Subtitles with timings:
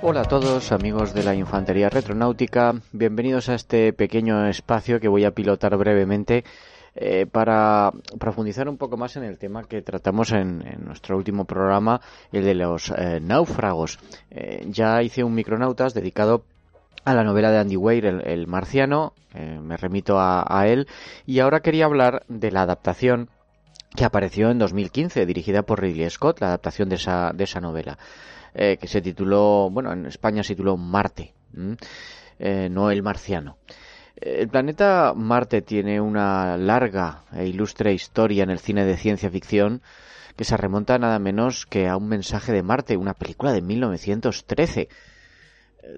[0.00, 5.24] Hola a todos amigos de la Infantería Retronáutica, bienvenidos a este pequeño espacio que voy
[5.24, 6.44] a pilotar brevemente
[6.94, 12.00] eh, para profundizar un poco más en el tema que tratamos en, nuestro último programa,
[12.30, 13.98] el de los eh, náufragos.
[14.30, 16.44] Eh, ya hice un micronautas dedicado
[17.04, 20.86] a la novela de Andy Weir, El, Marciano, me remito a, a él,
[21.26, 23.30] y ahora quería hablar de la adaptación
[23.96, 27.98] que apareció en 2015, dirigida por Ridley Scott, la adaptación de esa, de esa novela.
[28.54, 31.34] Eh, que se tituló, bueno, en España se tituló Marte,
[32.38, 33.58] eh, no el marciano.
[34.16, 39.30] Eh, el planeta Marte tiene una larga e ilustre historia en el cine de ciencia
[39.30, 39.82] ficción
[40.36, 44.88] que se remonta nada menos que a un mensaje de Marte, una película de 1913.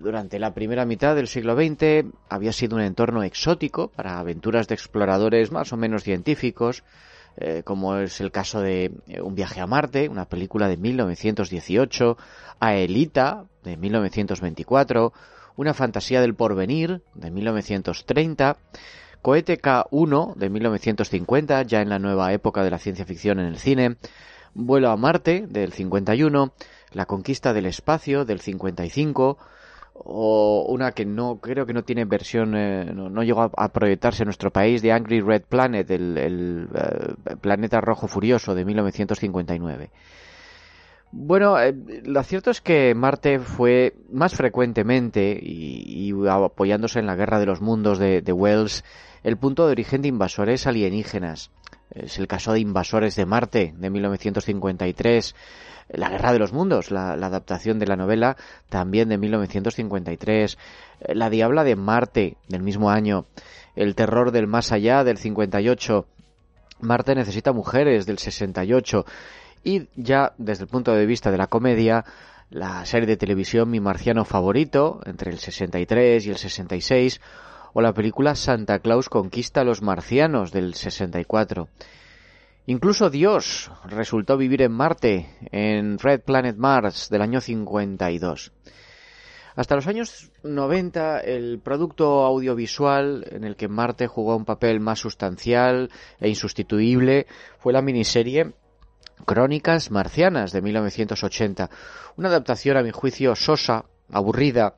[0.01, 4.75] Durante la primera mitad del siglo XX había sido un entorno exótico para aventuras de
[4.75, 6.85] exploradores más o menos científicos,
[7.37, 12.17] eh, como es el caso de eh, Un viaje a Marte, una película de 1918,
[12.59, 15.13] Aelita, de 1924,
[15.57, 18.57] Una fantasía del porvenir, de 1930,
[19.23, 23.59] Cohete K1, de 1950, ya en la nueva época de la ciencia ficción en el
[23.59, 23.97] cine,
[24.55, 26.53] Vuelo a Marte, del 51,
[26.93, 29.39] La conquista del espacio, del 55,
[30.05, 34.29] o una que no creo que no tiene versión, eh, no, llegó a, proyectarse en
[34.29, 39.91] nuestro país, de Angry Red Planet, el, eh, planeta rojo furioso de 1959.
[41.13, 41.75] Bueno, eh,
[42.05, 47.61] lo cierto es que Marte fue más frecuentemente, y, apoyándose en la Guerra de los
[47.61, 48.85] Mundos de, de Wells,
[49.23, 51.51] el punto de origen de invasores alienígenas.
[51.91, 55.35] Es el caso de Invasores de Marte de 1953
[55.93, 58.37] la Guerra de los Mundos, la, adaptación de la novela
[58.69, 60.59] también de 1953,
[61.01, 63.27] eh, La Diabla de Marte del mismo año,
[63.77, 66.07] El Terror del Más Allá del 58,
[66.81, 69.05] Marte necesita mujeres del 68
[69.65, 72.05] y ya desde el punto de vista de la comedia,
[72.49, 77.21] la serie de televisión Mi Marciano Favorito entre el 63 y el 66
[77.73, 81.69] o la película Santa Claus conquista a los marcianos del 64.
[82.71, 88.53] Incluso Dios resultó vivir en Marte, en Red Planet Mars del año 52.
[89.57, 95.01] Hasta los años 90, el producto audiovisual en el que Marte jugó un papel más
[95.01, 97.27] sustancial e insustituible
[97.59, 98.53] fue la miniserie
[99.27, 101.71] Crónicas Marcianas de 1980,
[102.19, 104.77] una adaptación a mi juicio sosa, aburrida,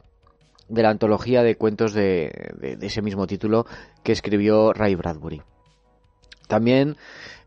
[0.67, 3.67] de la antología de cuentos de, de ese mismo título
[4.03, 5.43] que escribió Ray Bradbury.
[6.53, 6.99] También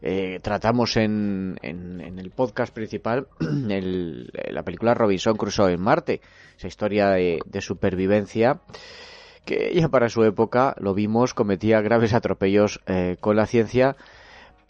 [0.02, 6.22] eh, tratamos en, en, el podcast principal la película Robinson Crusoe en Marte,
[6.58, 8.62] esa historia de, supervivencia
[9.46, 13.96] que ya para su época lo vimos cometía graves atropellos eh, con la ciencia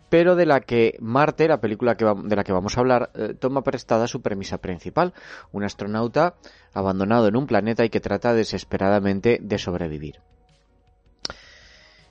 [0.09, 3.35] pero de la que Marte, la película que de la que vamos a hablar, eh,
[3.39, 5.13] toma prestada su premisa principal,
[5.53, 6.35] un astronauta
[6.73, 10.19] abandonado en un planeta y que trata desesperadamente de sobrevivir.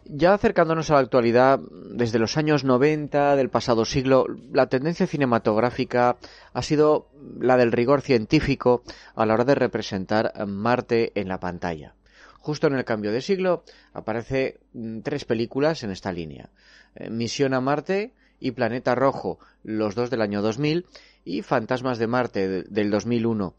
[0.06, 6.18] Ya acercándonos a la actualidad, desde los años 90 del pasado siglo, la tendencia cinematográfica
[6.52, 7.08] ha sido
[7.40, 8.82] la del rigor científico
[9.14, 11.94] a la hora de representar Marte en la pantalla.
[12.38, 16.50] Justo en el cambio de siglo aparece mm, tres películas en esta línea.
[16.94, 20.84] Eh, Misión a Marte y Planeta Rojo, los dos del año 2000,
[21.24, 23.54] y Fantasmas de Marte del 2001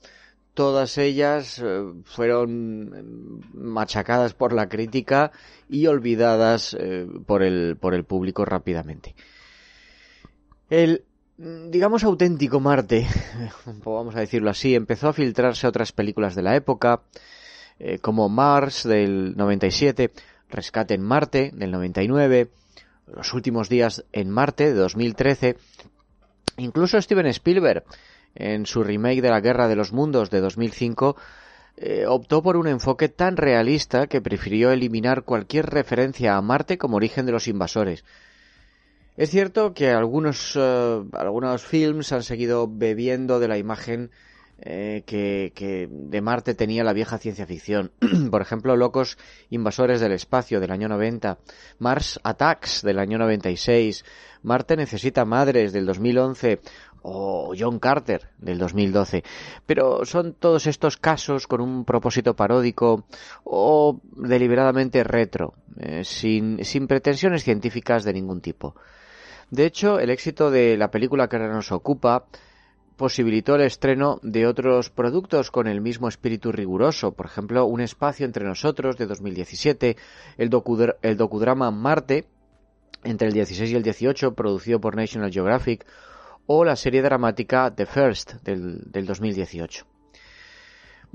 [0.55, 5.31] todas ellas eh, fueron machacadas por la crítica
[5.69, 9.15] y olvidadas eh, por, el, por el público rápidamente.
[10.69, 11.03] El,
[11.37, 13.05] digamos, auténtico Marte,
[13.85, 17.01] vamos a decirlo así, empezó a filtrarse otras películas de la época,
[17.77, 20.11] eh, como Mars del 97,
[20.49, 22.49] Rescate en Marte del 99,
[23.13, 25.57] Los últimos días en Marte de 2013,
[26.57, 27.83] incluso Steven Spielberg
[28.35, 31.15] en su remake de La Guerra de los Mundos de 2005,
[31.77, 36.97] eh, optó por un enfoque tan realista que prefirió eliminar cualquier referencia a Marte como
[36.97, 38.05] origen de los invasores.
[39.17, 44.11] Es cierto que algunos, eh, algunos films han seguido bebiendo de la imagen
[44.57, 47.91] eh, que, de Marte tenía la vieja ciencia ficción.
[48.31, 49.17] Por ejemplo, Locos
[49.49, 51.37] Invasores del Espacio del año 90,
[51.79, 54.05] Mars Attacks del año 96,
[54.43, 56.61] Marte Necesita Madres del 2011
[57.07, 59.23] o John Carter del 2012.
[59.65, 63.05] Pero son todos estos casos con un propósito paródico
[63.43, 68.75] o deliberadamente retro, eh, sin, sin pretensiones científicas de ningún tipo.
[69.51, 72.25] De hecho, el éxito de la película que ahora nos ocupa
[72.97, 78.25] posibilitó el estreno de otros productos con el mismo espíritu riguroso, por ejemplo, Un espacio
[78.25, 79.97] entre nosotros de 2017,
[80.37, 80.49] el,
[81.01, 82.25] el docudrama Marte
[83.03, 85.85] entre el 16 y el 18 producido por National Geographic
[86.47, 89.85] o la serie dramática The First del, del 2018.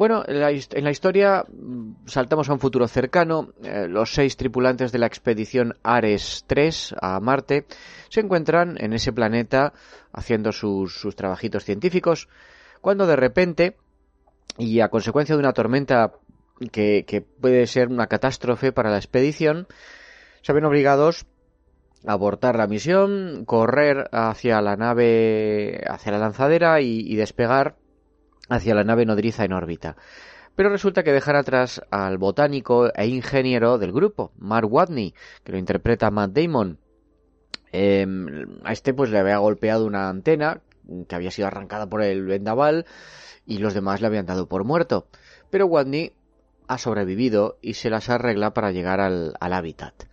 [0.00, 3.52] Bueno, en la, historia mm, saltamos a un futuro cercano.
[3.62, 7.66] Eh, los seis tripulantes de la expedición Ares 3 a Marte
[8.08, 9.74] se encuentran en ese planeta
[10.10, 12.30] haciendo sus, trabajitos científicos,
[12.80, 13.76] cuando de repente,
[14.56, 16.14] y a consecuencia de una tormenta
[16.72, 19.66] que, que puede ser una catástrofe para la expedición,
[20.40, 21.26] se ven obligados
[22.06, 27.76] abortar la misión, correr hacia la nave, hacia la lanzadera y despegar
[28.50, 29.96] hacia la nave nodriza en órbita.
[30.56, 35.58] Pero resulta que dejan atrás al botánico e ingeniero del grupo, Mark Watney, que lo
[35.58, 36.78] interpreta Matt Damon.
[37.72, 40.60] Em, a este pues le había golpeado una antena
[41.08, 42.84] que había sido arrancada por el vendaval
[43.46, 45.06] y los demás le habían dado por muerto.
[45.50, 46.12] Pero Watney
[46.66, 50.09] ha sobrevivido y se las arregla para llegar al hábitat.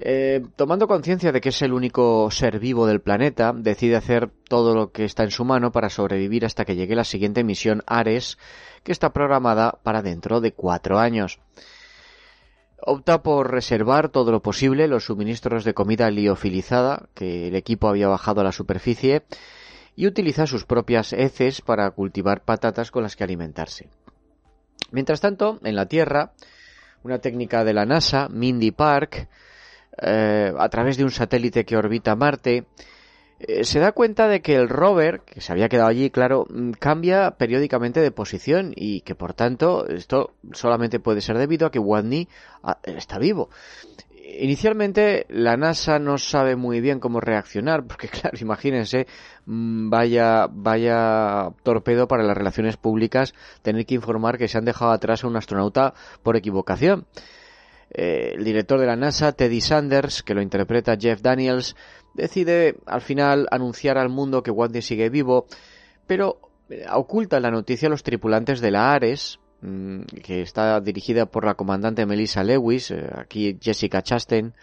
[0.00, 4.74] Eh, tomando conciencia de que es el único ser vivo del planeta, decide hacer todo
[4.74, 8.38] lo que está en su mano para sobrevivir hasta que llegue la siguiente misión Ares,
[8.84, 11.40] que está programada para dentro de cuatro años.
[12.84, 18.08] Opta por reservar todo lo posible los suministros de comida liofilizada que el equipo había
[18.08, 19.22] bajado a la superficie
[19.94, 23.88] y utiliza sus propias heces para cultivar patatas con las que alimentarse.
[24.90, 26.32] Mientras tanto, en la Tierra,
[27.04, 29.28] una técnica de la NASA, Mindy Park,
[30.00, 32.66] eh, a través de un satélite que orbita Marte,
[33.44, 36.72] eh, se da cuenta de que el rover, que se había quedado allí, claro, mm,
[36.72, 41.80] cambia periódicamente de posición y que por tanto esto solamente puede ser debido a que
[41.80, 42.28] Watney
[42.62, 43.50] ah, está vivo.
[44.38, 49.08] Inicialmente la NASA no sabe muy bien cómo reaccionar, porque claro, imagínense,
[49.46, 54.92] mm, vaya, vaya torpedo para las relaciones públicas tener que informar que se han dejado
[54.92, 57.06] atrás a un astronauta por equivocación.
[57.94, 61.76] Eh, el director de la NASA, Teddy Sanders, que lo interpreta Jeff Daniels,
[62.14, 65.46] decide al final anunciar al mundo que Watney sigue vivo,
[66.06, 66.40] pero
[66.70, 71.44] eh, oculta la noticia a los tripulantes de la Ares, mm, que está dirigida por
[71.44, 74.54] la comandante Melissa Lewis, eh, aquí Jessica Chastain,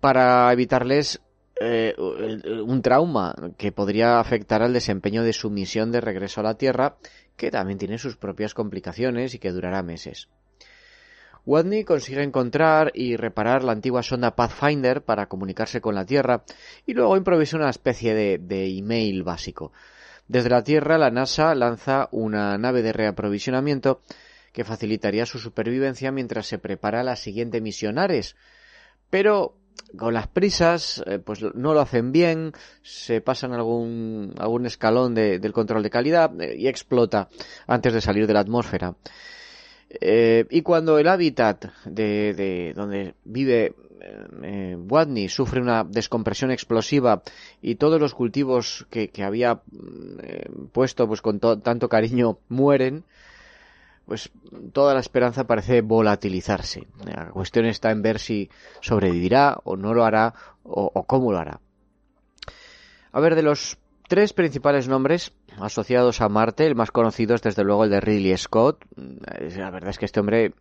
[0.00, 1.20] para evitarles
[1.98, 6.96] un trauma que podría afectar al desempeño de su misión de regreso a la Tierra,
[7.36, 10.30] que también tiene sus propias complicaciones y que durará meses.
[11.46, 16.44] Watney consigue encontrar y reparar la antigua sonda Pathfinder para comunicarse con la Tierra
[16.86, 19.72] y luego improvisa una especie de, de email básico.
[20.28, 24.02] Desde la Tierra, la NASA lanza una nave de reaprovisionamiento
[24.52, 28.36] que facilitaría su supervivencia mientras se prepara la siguiente misión Ares.
[29.10, 29.56] Pero
[29.96, 35.52] con las prisas, eh, pues no lo hacen bien, se pasan algún, algún escalón del
[35.52, 37.28] control de calidad eh, y explota
[37.66, 38.94] antes de salir de la atmósfera.
[39.90, 43.74] Eh, y cuando el hábitat de, donde vive
[44.42, 47.22] eh, Watney sufre una descompresión explosiva
[47.60, 49.60] y todos los cultivos que, había
[50.22, 53.04] eh, puesto pues con tanto cariño mueren,
[54.06, 54.30] pues
[54.72, 56.86] toda la esperanza parece volatilizarse.
[57.04, 58.48] La cuestión está en ver si
[58.80, 61.60] sobrevivirá o no lo hará o cómo lo hará.
[63.12, 63.76] A ver, de los
[64.10, 66.66] tres principales nombres asociados a Marte.
[66.66, 68.84] El más conocido es desde luego el de Ridley Scott.
[68.96, 70.52] La verdad es que este hombre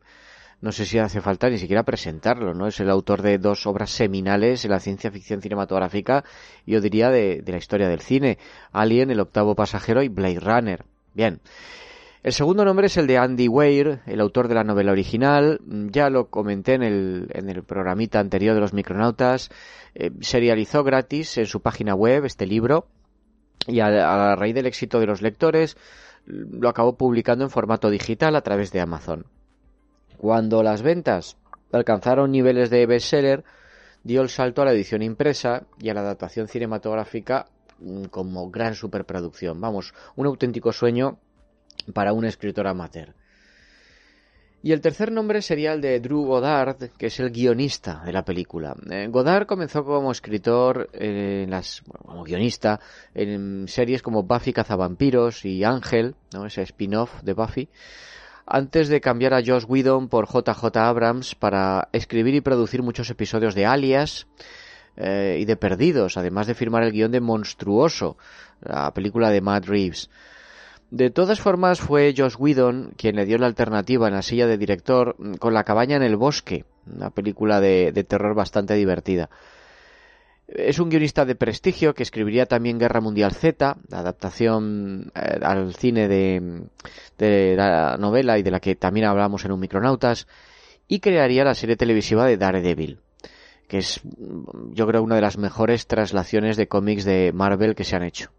[0.62, 2.68] no sé si hace falta ni siquiera presentarlo, ¿no?
[2.68, 6.24] Es el autor de dos obras seminales en la ciencia ficción cinematográfica,
[6.68, 8.38] yo diría de, la historia del cine.
[8.72, 10.86] Alien, El octavo pasajero y Blade Runner.
[11.16, 11.40] Bien.
[12.22, 15.60] El segundo nombre es el de Andy Weir, el autor de la novela original.
[15.66, 19.50] Ya lo comenté en el, en el programita anterior de los micronautas.
[19.96, 22.86] Eh, serializó gratis en su página web este libro
[23.68, 25.78] y a, raíz del éxito de los lectores
[26.26, 29.26] lo acabó publicando en formato digital a través de Amazon.
[30.18, 31.38] Cuando las ventas
[31.72, 33.44] alcanzaron niveles de bestseller,
[34.04, 37.48] dio el salto a la edición impresa y a la adaptación cinematográfica
[37.80, 39.60] mm, como gran superproducción.
[39.60, 41.20] Vamos, un auténtico sueño
[41.94, 43.14] para un escritor amateur.
[44.62, 48.26] Y el tercer nombre sería el de Drew Goddard, que es el guionista de la
[48.26, 48.76] película.
[48.90, 52.82] Eh, Goddard comenzó como escritor, en las, como guionista,
[53.16, 56.46] en series como Buffy Cazavampiros y Ángel, ¿no?
[56.46, 57.70] ese spin-off de Buffy,
[58.46, 63.56] antes de cambiar a Josh Whedon por JJ Abrams para escribir y producir muchos episodios
[63.56, 64.28] de Alias
[64.98, 68.18] eh, y de Perdidos, además de firmar el guion de Monstruoso,
[68.62, 70.10] la película de Matt Reeves.
[70.92, 74.58] De todas formas, fue Josh Whedon quien le dio la alternativa en la silla de
[74.58, 79.30] director mm, con La cabaña en el bosque, una película de, terror bastante divertida.
[80.48, 85.76] Es un guionista de prestigio que escribiría también Guerra Mundial Z, la adaptación eh, al
[85.76, 86.64] cine de,
[87.20, 90.28] de, la novela y de la que también hablamos en un Micronautas,
[90.88, 92.98] y crearía la serie televisiva de Daredevil,
[93.68, 97.84] que es mm, yo creo una de las mejores traslaciones de cómics de Marvel que
[97.84, 98.32] se han hecho.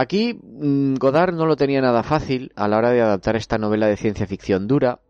[0.00, 3.86] Aquí mm, Godard no lo tenía nada fácil a la hora de adaptar esta novela
[3.86, 5.00] de ciencia ficción dura,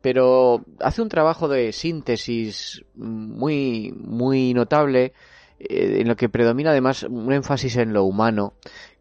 [0.00, 5.12] pero hace un trabajo de síntesis muy, muy notable,
[5.58, 8.54] eh, en lo que predomina además un énfasis en lo humano,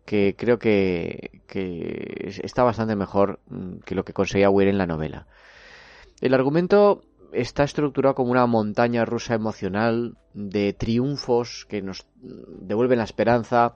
[0.06, 4.88] que creo que, que está bastante mejor mm, que lo que conseguía Weir en la
[4.88, 5.28] novela.
[6.20, 13.04] El argumento está estructurado como una montaña rusa emocional de triunfos que nos devuelven la
[13.04, 13.76] esperanza,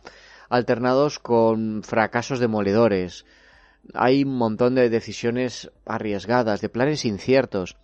[0.50, 3.26] alternados con fracasos demoledores.
[3.94, 7.78] Hay un montón de decisiones arriesgadas, de planes inciertos.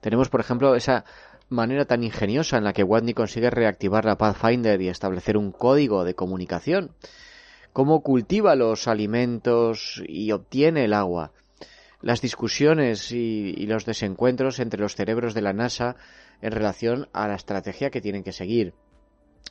[0.00, 1.04] Tenemos, por ejemplo, esa
[1.48, 6.04] manera tan ingeniosa en la que Watney consigue reactivar la Pathfinder y establecer un código
[6.04, 6.92] de comunicación.
[7.72, 11.32] Cómo cultiva los alimentos y obtiene el agua.
[12.00, 15.96] Las discusiones y, y los desencuentros entre los cerebros de la NASA
[16.42, 18.74] en relación a la estrategia que tienen que seguir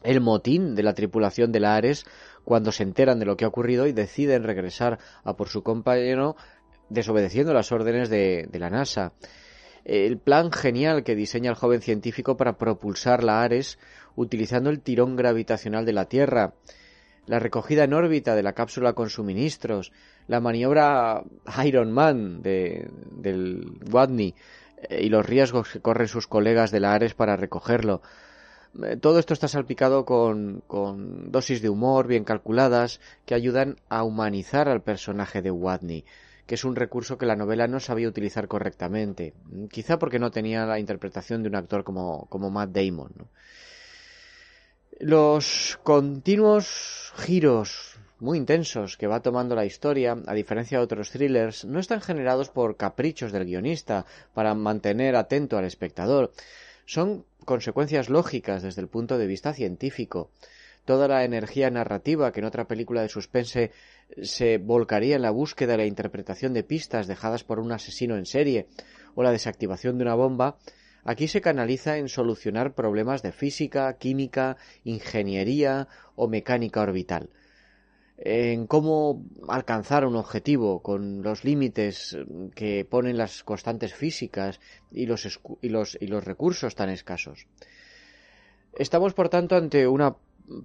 [0.03, 2.05] el motín de la tripulación de la Ares
[2.43, 6.35] cuando se enteran de lo que ha ocurrido y deciden regresar a por su compañero
[6.89, 9.13] desobedeciendo las órdenes de, la NASA.
[9.83, 13.79] El plan genial que diseña el joven científico para propulsar la Ares
[14.15, 16.53] utilizando el tirón gravitacional de la Tierra,
[17.25, 19.91] la recogida en órbita de la cápsula con suministros,
[20.27, 21.23] la maniobra
[21.65, 24.33] Iron Man de, del Watney
[24.89, 28.01] eh, y los riesgos que corren sus colegas de la Ares para recogerlo.
[28.83, 30.63] Eh, todo esto está salpicado con,
[31.31, 36.05] dosis de humor bien calculadas que ayudan a humanizar al personaje de Watney,
[36.45, 39.33] que es un recurso que la novela no sabía utilizar correctamente,
[39.71, 43.13] quizá porque no tenía la interpretación de un actor como, Matt Damon.
[44.99, 51.65] Los continuos giros muy intensos que va tomando la historia, a diferencia de otros thrillers,
[51.65, 56.31] no están generados por caprichos del guionista para mantener atento al espectador.
[56.87, 60.31] Son consecuencias lógicas desde el punto de vista científico.
[60.85, 63.71] Toda la energía narrativa que en otra película de suspense
[64.21, 68.25] se volcaría en la búsqueda y la interpretación de pistas dejadas por un asesino en
[68.25, 68.67] serie
[69.15, 70.59] o la desactivación de una bomba,
[71.03, 77.29] aquí se canaliza en solucionar problemas de física, química, ingeniería o mecánica orbital
[78.17, 82.17] en cómo alcanzar un objetivo con los límites
[82.55, 84.59] que ponen las constantes físicas
[84.91, 87.47] y los, y los, y los recursos tan escasos.
[88.73, 90.15] Estamos, por tanto, ante una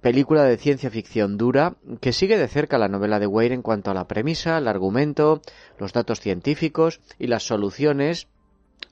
[0.01, 3.91] película de ciencia ficción dura que sigue de cerca la novela de Weir en cuanto
[3.91, 5.41] a la premisa, el argumento,
[5.77, 8.27] los datos científicos y las soluciones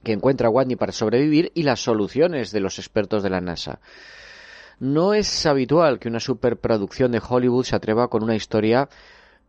[0.04, 3.80] que encuentra Watney para sobrevivir y las soluciones de los expertos de la NASA.
[4.80, 8.90] No es habitual que una superproducción de Hollywood se atreva con una historia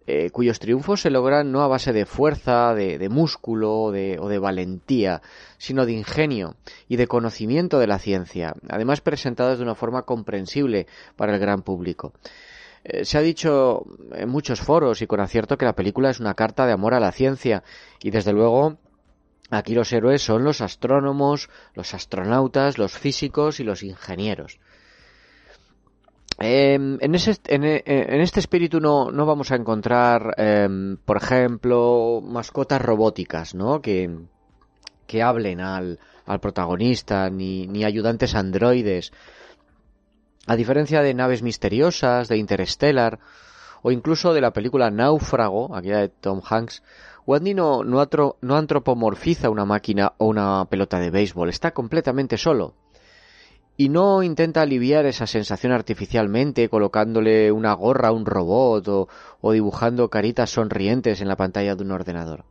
[0.05, 5.23] eh, cuyos triunfos se logran no a base de fuerza, de, músculo o de, valentía,
[5.59, 6.57] sino de ingenio
[6.89, 11.63] y de conocimiento de la ciencia, además presentados de una forma comprensible para el gran
[11.63, 12.13] público.
[12.83, 16.35] Eh, se ha dicho en muchos foros y con acierto que la película es una
[16.35, 17.63] carta de amor a la ciencia
[18.03, 18.79] y desde luego
[19.51, 24.59] aquí los héroes son los astrónomos, los astronautas, los físicos y los ingenieros.
[26.45, 32.21] Em, en, ese, e, en, este espíritu no, no, vamos a encontrar, em, por ejemplo,
[32.21, 33.81] mascotas robóticas, ¿no?
[33.81, 34.11] Que,
[35.23, 39.13] hablen al, al protagonista, ni, ayudantes androides.
[40.49, 43.21] A diferencia de naves misteriosas, de Interstellar,
[43.83, 46.83] o incluso de la película Náufrago, aquella de Tom Hanks,
[47.25, 48.05] Wadney no, no,
[48.41, 52.75] no antropomorfiza una máquina o una pelota de béisbol, está completamente solo
[53.77, 59.09] y no intenta aliviar esa sensación artificialmente colocándole una gorra a un robot
[59.41, 62.45] o, dibujando caritas sonrientes en la pantalla de un ordenador.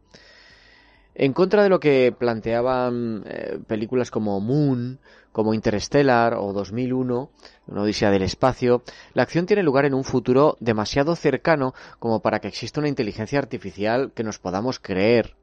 [1.14, 5.00] En contra de lo que planteaban eh, películas como Moon,
[5.32, 7.30] como Interstellar o 2001,
[7.68, 8.82] una odisea del espacio,
[9.14, 13.40] la acción tiene lugar en un futuro demasiado cercano como para que exista una inteligencia
[13.40, 15.36] artificial que nos podamos creer.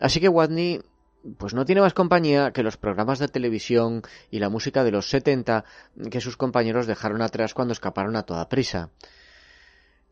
[0.00, 0.80] Así que Watney
[1.38, 5.08] pues no tiene más compañía que los programas de televisión y la música de los
[5.08, 5.64] 70
[6.10, 8.90] que sus compañeros dejaron atrás cuando escaparon a toda prisa.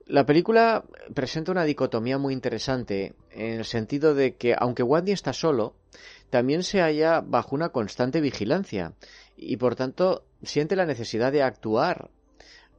[0.07, 5.33] La película presenta una dicotomía muy interesante en el sentido de que aunque Watney está
[5.33, 5.75] solo,
[6.31, 8.95] también se halla bajo una constante vigilancia
[9.37, 12.11] y por tanto siente la necesidad de actuar,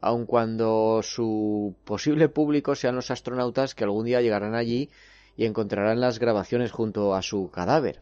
[0.02, 4.90] aun cuando su posible público sean los astronautas que algún día llegarán allí
[5.38, 8.02] y encontrarán las grabaciones junto a su cadáver.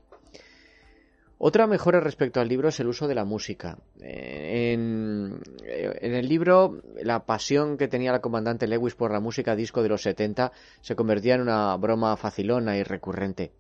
[1.44, 3.80] Otra mejora respecto al libro es el uso de la música.
[4.00, 9.56] Eh, en, en, el libro, la pasión que tenía la comandante Lewis por la música
[9.56, 13.54] disco de los 70 se convertía en una broma facilona y recurrente.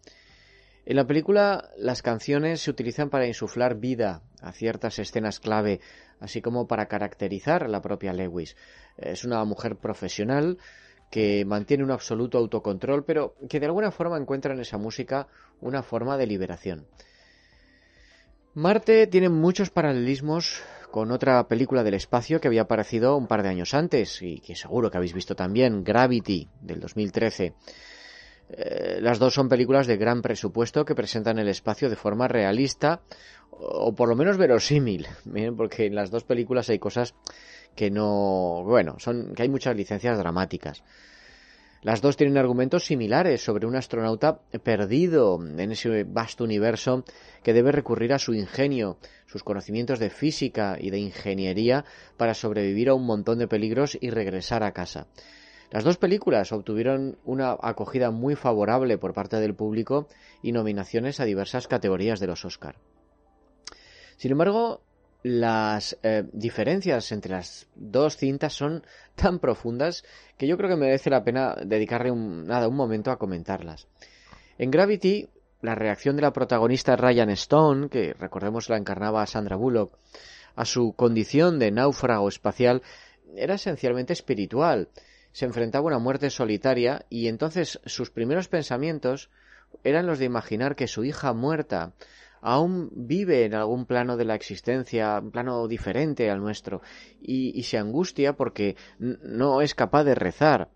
[0.85, 5.79] En la película, las canciones se utilizan para insuflar vida a ciertas escenas clave,
[6.19, 8.55] así como para caracterizar a la propia Lewis.
[8.95, 10.59] Es una mujer profesional
[11.09, 15.27] que mantiene un absoluto autocontrol, pero que de alguna forma encuentra en esa música
[15.61, 16.85] una forma de liberación.
[18.53, 23.49] Marte tiene muchos paralelismos con otra película del espacio que había aparecido un par de
[23.49, 27.53] años antes y que seguro que habéis visto también, Gravity, del 2013.
[28.49, 32.99] Eh, las dos son películas de gran presupuesto que presentan el espacio de forma realista
[33.51, 35.07] o por lo menos verosímil,
[35.55, 37.15] porque en las dos películas hay cosas
[37.73, 40.83] que no, bueno, son que hay muchas licencias dramáticas.
[41.81, 47.03] Las dos tienen argumentos similares sobre un astronauta perdido en ese vasto universo
[47.41, 51.83] que debe recurrir a su ingenio, sus conocimientos de física y de ingeniería
[52.17, 55.07] para sobrevivir a un montón de peligros y regresar a casa.
[55.71, 60.07] Las dos películas obtuvieron una acogida muy favorable por parte del público
[60.43, 62.75] y nominaciones a diversas categorías de los Oscar.
[64.17, 64.83] Sin embargo,
[65.23, 68.83] las eh, diferencias entre las dos cintas son
[69.15, 70.03] tan profundas
[70.37, 73.87] que yo creo que merece la pena dedicarle un, nada, un momento a comentarlas.
[74.57, 75.29] En Gravity,
[75.61, 79.97] la reacción de la protagonista Ryan Stone, que recordemos la encarnaba a Sandra Bullock,
[80.55, 82.81] a su condición de náufrago espacial,
[83.35, 84.89] era esencialmente espiritual.
[85.31, 89.29] Se enfrentaba a una muerte solitaria y entonces sus primeros pensamientos
[89.83, 91.93] eran los de imaginar que su hija muerta
[92.41, 96.81] aún vive en algún plano de la existencia, un plano diferente al nuestro,
[97.21, 100.69] y, se angustia porque no es capaz de rezar.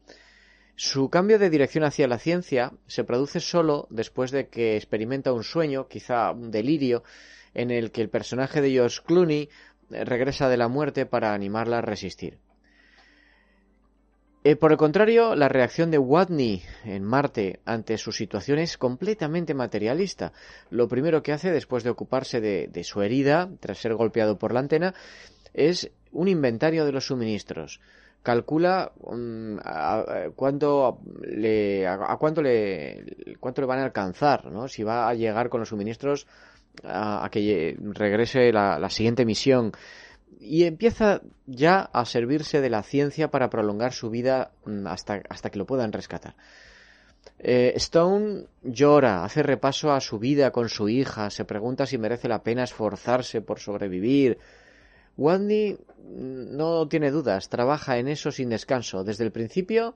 [0.75, 5.43] Su cambio de dirección hacia la ciencia se produce solo después de que experimenta un
[5.43, 7.03] sueño, quizá un delirio,
[7.53, 9.49] en el que el personaje de George Clooney
[9.89, 12.39] regresa de la muerte para animarla a resistir.
[14.47, 19.55] Eh, por el contrario, la reacción de Watney en Marte ante su situación es completamente
[19.55, 20.33] materialista.
[20.69, 24.59] Lo primero que hace después de ocuparse de, su herida, tras ser golpeado por la
[24.59, 24.93] antena,
[25.55, 27.81] es un inventario de los suministros.
[28.21, 30.03] Calcula mm, a,
[30.35, 34.67] cuánto le, a, cuánto le, cuánto le van a alcanzar, ¿no?
[34.67, 36.27] Si va a llegar con los suministros
[36.83, 39.71] a, que regrese la siguiente misión
[40.39, 45.49] y empieza ya a servirse de la ciencia para prolongar su vida mm, hasta, hasta
[45.49, 46.35] que lo puedan rescatar.
[47.39, 52.27] Eh, Stone llora, hace repaso a su vida con su hija, se pregunta si merece
[52.27, 54.37] la pena esforzarse por sobrevivir.
[55.17, 59.95] Wandy mm, no tiene dudas, trabaja en eso sin descanso, desde el principio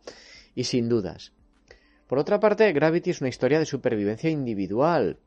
[0.55, 1.31] y sin dudas.
[2.07, 5.17] Por otra parte, Gravity es una historia de supervivencia individual.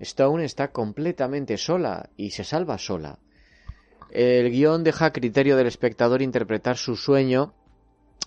[0.00, 3.18] Stone está completamente sola y se salva sola.
[4.10, 7.52] El guion deja a criterio del espectador interpretar su sueño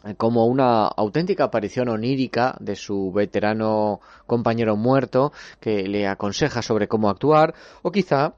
[0.04, 6.88] eh, como una auténtica aparición onírica de su veterano compañero muerto que le aconseja sobre
[6.88, 8.36] cómo actuar o quizá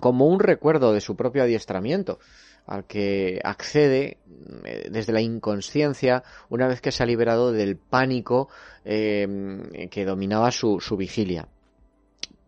[0.00, 2.18] como un recuerdo de su propio adiestramiento
[2.66, 4.18] al que accede
[4.64, 8.48] eh, desde la inconsciencia una vez que se ha liberado del pánico
[8.84, 11.48] eh, que dominaba su, su vigilia.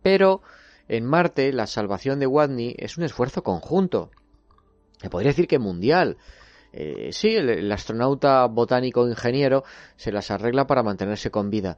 [0.02, 0.42] Pero
[0.88, 4.10] en Marte, la salvación de Watney es un esfuerzo conjunto.
[5.00, 6.16] Se podría decir que mundial.
[6.72, 9.64] Eh, sí, el, astronauta botánico ingeniero
[9.96, 11.76] se las arregla para mantenerse con vida,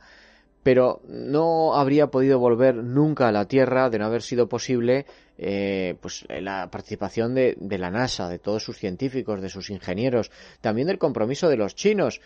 [0.62, 5.05] pero no habría podido volver nunca a la Tierra de no haber sido posible
[5.37, 10.31] eh, pues la participación de, la NASA, de todos sus científicos, de sus ingenieros,
[10.62, 12.23] también del compromiso de los chinos,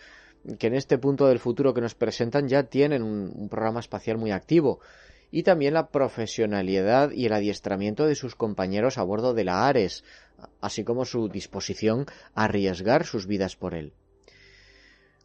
[0.59, 4.31] que en este punto del futuro que nos presentan ya tienen un programa espacial muy
[4.31, 4.79] activo
[5.31, 10.05] y también la profesionalidad y el adiestramiento de sus compañeros a bordo de la Ares,
[10.61, 13.93] así como su disposición a arriesgar sus vidas por él.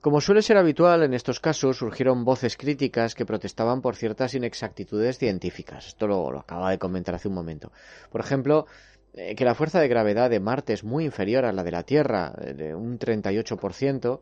[0.01, 5.17] Como suele ser habitual en estos casos, surgieron voces críticas que protestaban por ciertas inexactitudes
[5.17, 5.87] científicas.
[5.87, 7.71] Esto lo, lo acaba de comentar hace un momento.
[8.11, 8.67] Por ejemplo,
[9.15, 11.83] eh, que la fuerza de gravedad de Marte es muy inferior a la de la
[11.83, 14.21] Tierra, eh, de un 38%.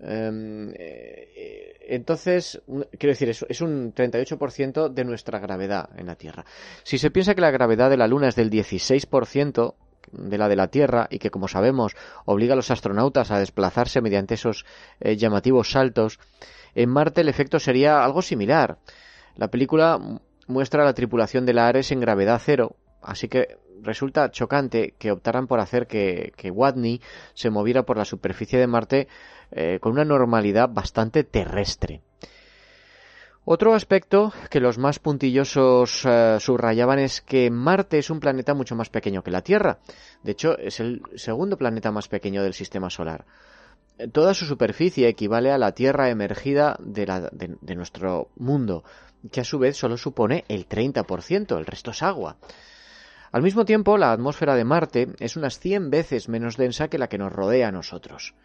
[0.00, 2.62] Em, eh, entonces,
[2.98, 6.44] quiero decir, es, un 38% de nuestra gravedad en la Tierra.
[6.82, 9.74] Si se piensa que la gravedad de la Luna es del 16%,
[10.12, 14.00] de la de la Tierra y que, como sabemos, obliga a los astronautas a desplazarse
[14.00, 14.66] mediante esos
[15.00, 16.20] llamativos saltos,
[16.74, 18.78] en Marte el efecto sería algo similar.
[19.36, 20.00] La película
[20.46, 25.12] muestra a la tripulación de la Ares en gravedad cero, así que resulta chocante que
[25.12, 27.00] optaran por hacer que, que Watney
[27.34, 29.08] se moviera por la superficie de Marte
[29.50, 32.02] eh, con una normalidad bastante terrestre.
[33.46, 38.74] Otro aspecto que los más puntillosos eh, subrayaban es que Marte es un planeta mucho
[38.74, 39.80] más pequeño que la Tierra.
[40.22, 43.26] De hecho, es el segundo planeta más pequeño del sistema solar.
[44.12, 48.82] Toda su superficie equivale a la Tierra emergida de, la, de nuestro mundo,
[49.30, 52.38] que a su vez solo supone el 30%, el resto es agua.
[53.34, 57.08] Al mismo tiempo, la atmósfera de Marte es unas 100 veces menos densa que la
[57.08, 58.36] que nos rodea a nosotros.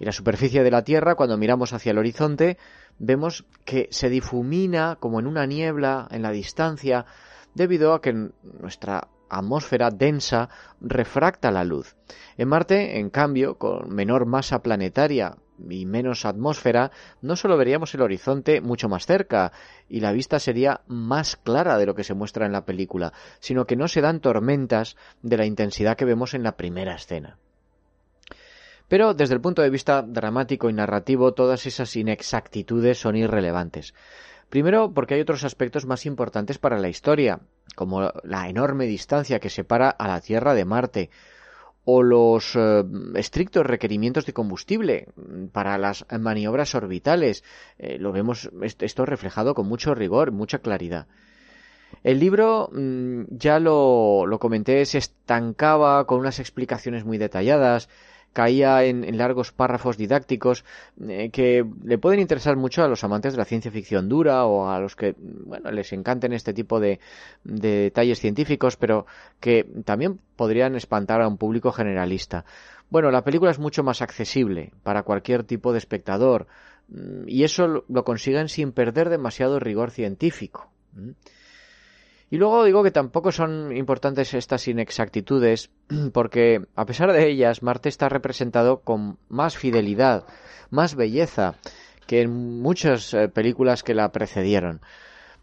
[0.00, 2.56] Y la superficie de la Tierra, cuando miramos hacia el horizonte,
[2.98, 7.04] vemos que se difumina como en una niebla en la distancia,
[7.52, 10.48] debido a que nuestra atmósfera densa
[10.80, 11.94] refracta la luz.
[12.38, 15.36] En Marte, en cambio, con menor masa planetaria
[15.68, 16.90] y menos atmósfera,
[17.22, 19.52] no solo veríamos el horizonte mucho más cerca
[19.88, 23.66] y la vista sería más clara de lo que se muestra en la película, sino
[23.66, 27.38] que no se dan tormentas de la intensidad que vemos en la primera escena.
[28.88, 33.94] Pero desde el punto de vista dramático y narrativo, todas esas inexactitudes son irrelevantes.
[34.48, 37.40] Primero, porque hay otros aspectos más importantes para la historia,
[37.74, 41.10] como la enorme distancia que separa a la Tierra de Marte,
[41.88, 45.06] o los eh, estrictos requerimientos de combustible
[45.52, 47.44] para las maniobras orbitales.
[47.78, 51.06] Eh, lo vemos esto reflejado con mucho rigor, mucha claridad.
[52.02, 57.88] El libro, mm, ya lo, lo comenté, se estancaba con unas explicaciones muy detalladas,
[58.32, 60.64] caía en, largos párrafos didácticos
[61.08, 64.68] eh, que le pueden interesar mucho a los amantes de la ciencia ficción dura o
[64.68, 67.00] a los que bueno, les encanten este tipo de,
[67.44, 69.06] detalles científicos, pero
[69.40, 72.44] que también podrían espantar a un público generalista.
[72.90, 76.46] Bueno, la película es mucho más accesible para cualquier tipo de espectador
[76.88, 80.70] mm, y eso lo consiguen sin perder demasiado rigor científico.
[82.28, 85.70] Y luego digo que tampoco son importantes estas inexactitudes,
[86.12, 90.24] porque a pesar de ellas, Marte está representado con más fidelidad,
[90.70, 91.56] más belleza
[92.06, 94.80] que en muchas eh, películas que la precedieron.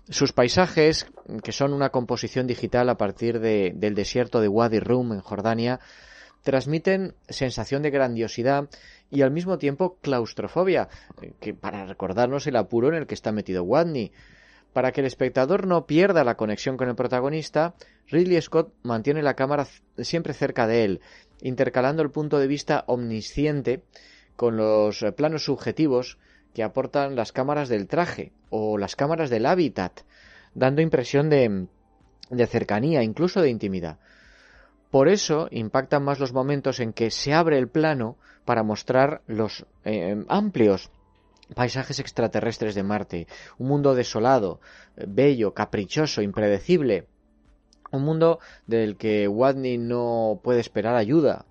[0.09, 1.07] Sus paisajes,
[1.43, 5.79] que son una composición digital a partir del desierto de Wadi Rum en Jordania,
[6.41, 8.69] transmiten sensación de grandiosidad
[9.09, 10.89] y al mismo tiempo claustrofobia,
[11.21, 14.11] eh, que para recordarnos el apuro en el que está metido Wadney.
[14.73, 17.75] Para que el espectador no pierda la conexión con el protagonista,
[18.09, 19.67] Ridley Scott mantiene la cámara
[19.99, 21.01] siempre cerca de él,
[21.41, 23.83] intercalando el punto de vista omnisciente
[24.35, 26.17] con los planos subjetivos
[26.53, 30.01] que aportan las cámaras del traje o las cámaras del hábitat,
[30.55, 31.67] dando impresión de,
[32.47, 33.99] cercanía, incluso de intimidad.
[34.89, 39.65] Por eso impactan más los momentos en que se abre el plano para mostrar los
[39.85, 40.91] eh, amplios
[41.55, 43.27] paisajes extraterrestres de Marte,
[43.57, 44.59] un mundo desolado,
[44.95, 47.07] bello, caprichoso, impredecible,
[47.91, 51.45] un mundo del que Watney no puede esperar ayuda.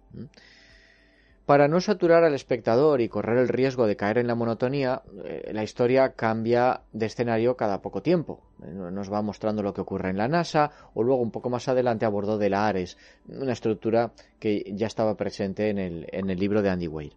[1.46, 5.50] Para no saturar al espectador y correr el riesgo de caer en la monotonía, eh,
[5.52, 8.44] la historia cambia de escenario cada poco tiempo.
[8.59, 12.05] Nos va mostrando lo que ocurre en la NASA o luego un poco más adelante
[12.07, 12.96] a bordo de la Ares,
[13.28, 17.12] una estructura que ya estaba presente en el, en el libro de Andy Weir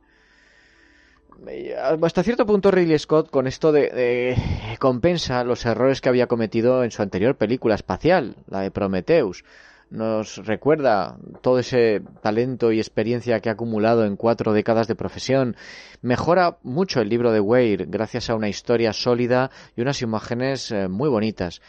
[2.02, 4.36] hasta cierto punto Ridley Scott con esto de,
[4.80, 9.43] compensa los errores que había cometido en su anterior película espacial, la de Prometheus.
[9.91, 15.56] Nos recuerda todo ese talento y experiencia que ha acumulado en cuatro décadas de profesión.
[16.02, 20.88] Mejora mucho el libro de Weir gracias a una historia sólida y unas imágenes eh,
[20.88, 21.62] muy bonitas.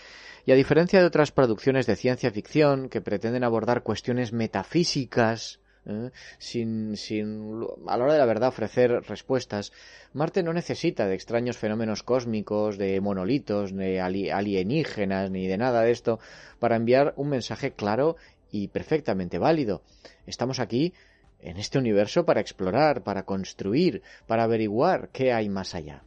[0.47, 6.11] Y a diferencia de otras producciones de ciencia ficción que pretenden abordar cuestiones metafísicas ¿eh?
[6.39, 9.73] sin, sin, a la hora de la verdad, ofrecer respuestas.
[10.13, 15.91] Marte no necesita de extraños fenómenos cósmicos, de monolitos, de alienígenas, ni de nada de
[15.91, 16.19] esto,
[16.59, 18.17] para enviar un mensaje claro
[18.51, 19.83] y perfectamente válido.
[20.27, 20.95] Estamos aquí
[21.41, 26.03] en este universo para explorar, para construir, para averiguar qué hay más allá.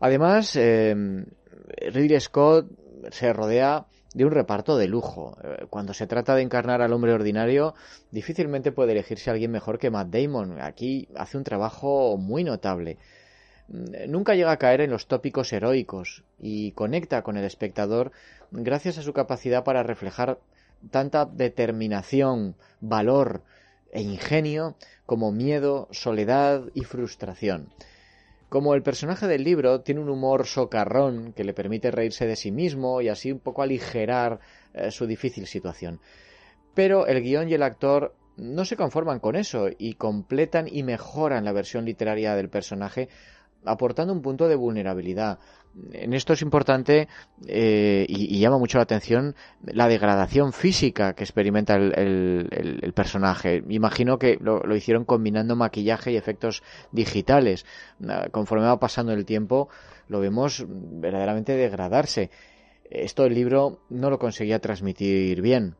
[0.00, 0.94] Además, eh,
[1.92, 2.66] Ridley Scott
[3.10, 3.86] se rodea
[4.18, 5.38] de un reparto de lujo.
[5.44, 7.76] Eh, cuando se trata de encarnar al hombre ordinario,
[8.10, 10.60] difícilmente puede elegirse alguien mejor que Matt Damon.
[10.60, 12.98] Aquí hace un trabajo muy notable.
[13.68, 18.10] Mm, nunca llega a caer en los tópicos heroicos y conecta con el espectador
[18.50, 20.40] gracias a su capacidad para reflejar
[20.90, 23.42] tanta determinación, valor
[23.92, 24.74] e ingenio
[25.06, 27.68] como miedo, soledad y frustración.
[28.48, 32.50] Como el personaje del libro tiene un humor socarrón que le permite reírse de sí
[32.50, 34.40] mismo y así un poco aligerar
[34.72, 36.00] eh, su difícil situación.
[36.74, 41.44] Pero el guion y el actor no se conforman con eso y completan y mejoran
[41.44, 43.08] la versión literaria del personaje
[43.64, 45.40] aportando un punto de vulnerabilidad.
[45.92, 47.08] En esto es importante
[47.46, 53.62] eh, y, llama mucho la atención la degradación física que experimenta el, personaje.
[53.68, 56.62] Imagino que lo, lo, hicieron combinando maquillaje y efectos
[56.92, 57.64] digitales.
[58.08, 59.68] Ah, conforme va pasando el tiempo,
[60.08, 62.30] lo vemos verdaderamente degradarse.
[62.90, 65.76] Esto el libro no lo conseguía transmitir bien.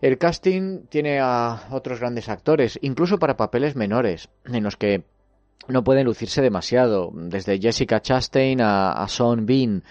[0.00, 5.04] El casting tiene a otros grandes actores, incluso para papeles menores, en los que
[5.68, 9.82] no pueden lucirse demasiado, desde Jessica Chastain a, a Sean Bean.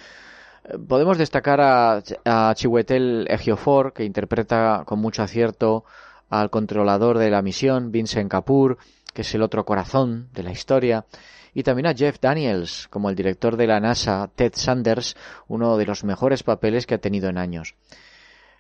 [0.88, 5.84] Podemos destacar a, a Chiwetel Ejiofor, que interpreta con mucho acierto
[6.30, 8.78] al controlador de la misión, Vincent Kapoor,
[9.14, 11.06] que es el otro corazón de la historia,
[11.54, 15.16] y también a Jeff Daniels, como el director de la NASA, Ted Sanders,
[15.48, 17.76] uno de los mejores papeles que ha tenido en años.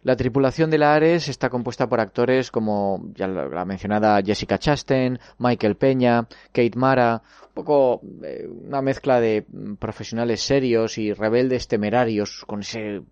[0.04, 5.18] La tripulación de la Ares está compuesta por actores como ya la mencionada Jessica Chastain,
[5.38, 11.70] Michael Peña, Kate Mara, un poco eh, una mezcla de mm, profesionales serios y rebeldes
[11.70, 13.04] temerarios con ese eh,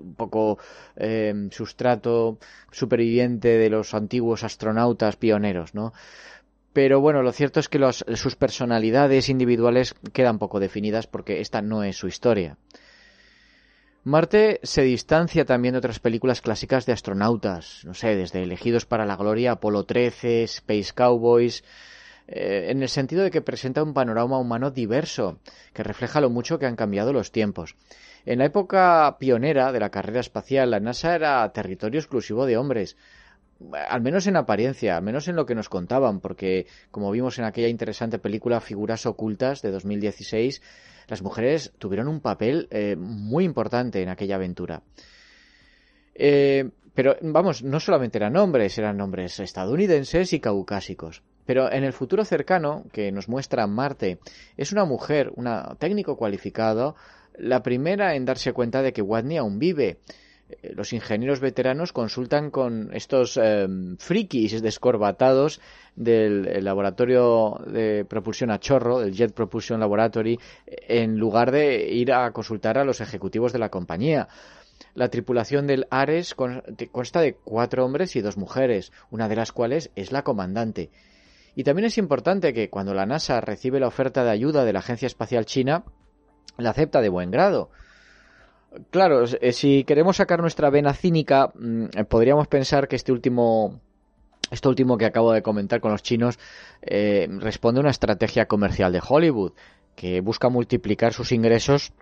[0.00, 0.58] un poco
[0.94, 2.38] eh, sustrato
[2.70, 5.92] superviviente de los antiguos astronautas pioneros, ¿no?
[6.72, 7.80] Pero bueno, lo cierto es que
[8.14, 12.58] sus personalidades individuales quedan poco definidas porque esta no es su historia.
[14.06, 19.04] Marte se distancia también de otras películas clásicas de astronautas, no sé, desde Elegidos para
[19.04, 21.64] la Gloria, Apolo 13, Space Cowboys,
[22.28, 25.40] eh, en el sentido de que presenta un panorama humano diverso,
[25.72, 27.74] que refleja lo mucho que han cambiado los tiempos.
[28.24, 32.96] En la época pionera de la carrera espacial, la NASA era territorio exclusivo de hombres,
[33.88, 37.44] al menos en apariencia, al menos en lo que nos contaban, porque como vimos en
[37.44, 40.62] aquella interesante película Figuras Ocultas de 2016,
[41.08, 44.82] las mujeres tuvieron un papel eh, muy importante en aquella aventura.
[46.14, 51.22] Eh, pero vamos, no solamente eran hombres, eran hombres estadounidenses y caucásicos.
[51.44, 54.18] Pero en el futuro cercano, que nos muestra Marte,
[54.56, 56.96] es una mujer, una técnico cualificado,
[57.38, 60.00] la primera en darse cuenta de que Watney aún vive
[60.74, 65.60] los ingenieros veteranos consultan con estos em, frikis descorbatados
[65.96, 72.30] del laboratorio de propulsión a chorro, del Jet Propulsion Laboratory, en lugar de ir a
[72.32, 74.28] consultar a los ejecutivos de la compañía.
[74.94, 79.90] La tripulación del Ares consta de cuatro hombres y dos mujeres, una de las cuales
[79.96, 80.90] es la comandante.
[81.54, 84.80] Y también es importante que cuando la NASA recibe la oferta de ayuda de la
[84.80, 85.84] Agencia Espacial China,
[86.58, 87.70] la acepta de buen grado
[88.90, 93.80] Claro, eh, si queremos sacar nuestra vena cínica, mm, eh, podríamos pensar que este último
[94.50, 96.38] esto último que acabo de comentar con los chinos
[96.82, 99.52] eh, responde a una estrategia comercial de Hollywood
[99.96, 101.92] que busca multiplicar sus ingresos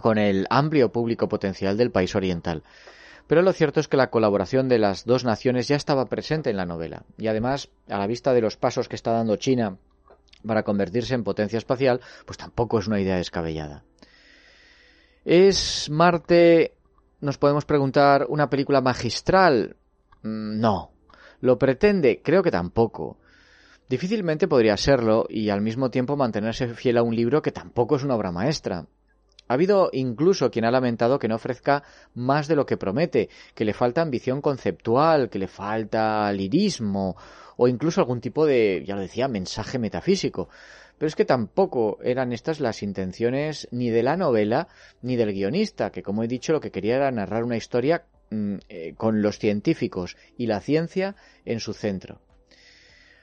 [0.00, 2.62] con el amplio público potencial del país oriental.
[3.26, 6.56] Pero lo cierto es que la colaboración de las dos naciones ya estaba presente en
[6.56, 9.76] la novela y además, a la vista de los pasos que está dando China
[10.46, 13.82] para convertirse en potencia espacial, pues tampoco es una idea descabellada.
[15.24, 16.74] ¿Es Marte,
[17.20, 19.76] nos podemos preguntar, una película magistral?
[20.22, 20.90] Mm, no.
[21.40, 22.20] ¿Lo pretende?
[22.22, 23.16] Creo que tampoco.
[23.88, 28.02] Difícilmente podría serlo y al mismo tiempo mantenerse fiel a un libro que tampoco es
[28.02, 28.86] una obra maestra.
[29.48, 31.82] Ha habido incluso quien ha lamentado que no ofrezca
[32.14, 37.16] más de lo que promete, que le falta ambición conceptual, que le falta lirismo
[37.56, 40.48] o incluso algún tipo de, ya lo decía, mensaje metafísico.
[40.98, 44.68] Pero es que tampoco eran estas las intenciones ni de la novela
[45.02, 48.56] ni del guionista, que como he dicho lo que quería era narrar una historia mm,
[48.68, 52.20] eh, con los científicos y la ciencia en su centro.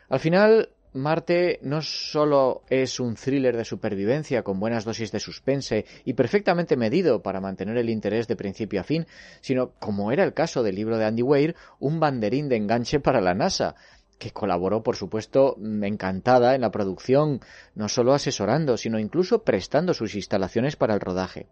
[0.10, 5.86] Al final, Marte no solo es un thriller de supervivencia con buenas dosis de suspense
[6.04, 9.08] y perfectamente medido para mantener el interés de principio a fin,
[9.40, 13.22] sino, como era el caso del libro de Andy Weir, un banderín de enganche para
[13.22, 13.76] la NASA,
[14.22, 17.42] que colaboró, por supuesto, encantada en la producción,
[17.74, 21.48] no solo asesorando, sino incluso prestando sus instalaciones para el rodaje.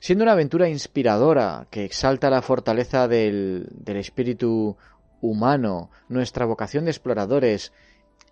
[0.00, 4.76] Siendo una aventura inspiradora que exalta la fortaleza del, del espíritu
[5.20, 7.72] humano, nuestra vocación de exploradores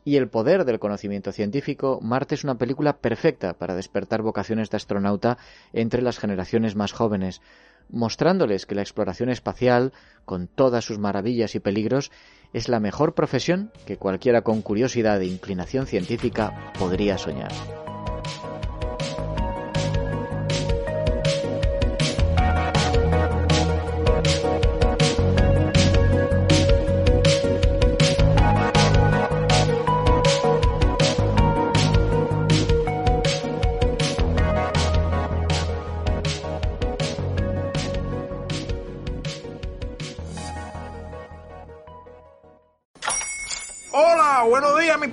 [0.04, 4.76] y el poder del conocimiento científico, Marte es una película perfecta para despertar vocaciones de
[4.76, 5.38] astronauta
[5.72, 7.40] entre las generaciones más jóvenes,
[7.88, 9.92] mostrándoles que la exploración espacial,
[10.24, 12.10] con todas sus maravillas y peligros,
[12.52, 17.83] es la mejor profesión que cualquiera con curiosidad e inclinación científica podría soñar.